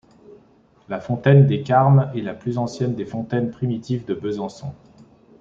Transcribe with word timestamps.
La 0.89 0.99
fontaine 0.99 1.45
des 1.45 1.61
Carmes 1.61 2.11
est 2.15 2.21
la 2.21 2.33
plus 2.33 2.57
ancienne 2.57 2.95
des 2.95 3.05
fontaines 3.05 3.51
primitives 3.51 4.03
de 4.05 4.15
Besançon. 4.15 4.73